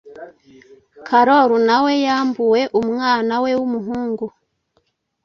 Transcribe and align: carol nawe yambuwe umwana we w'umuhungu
carol 1.07 1.51
nawe 1.67 1.91
yambuwe 2.05 2.61
umwana 2.81 3.33
we 3.43 3.51
w'umuhungu 3.59 4.25